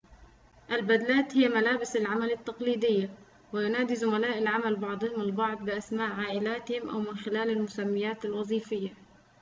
البدلاتُ 0.71 1.37
هي 1.37 1.49
ملابسُ 1.49 1.95
العملِ 1.95 2.31
التقليديّة 2.31 3.09
وينادي 3.53 3.95
زملاء 3.95 4.37
العملِ 4.37 4.75
بعضهم 4.75 5.21
البعض 5.21 5.65
بأسماء 5.65 6.11
عائلاتهم 6.11 6.89
أو 6.89 6.99
من 6.99 7.15
خلال 7.17 7.49
المسميّات 7.49 8.25
الوظيفيّة 8.25 8.93